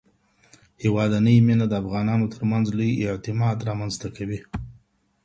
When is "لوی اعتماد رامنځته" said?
2.77-4.07